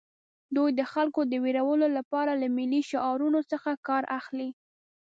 [0.55, 4.49] دوی د خلکو د ویرولو لپاره له ملي شعارونو څخه کار اخلي